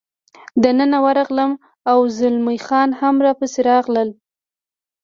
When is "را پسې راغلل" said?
3.25-4.09